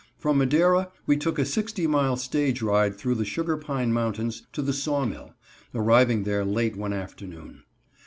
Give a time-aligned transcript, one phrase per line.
[0.17, 4.63] From Madera we took a sixty mile stage ride through the Sugar Pine Mountains to
[4.63, 5.35] the saw mill,
[5.75, 7.61] arriving there late one afternoon.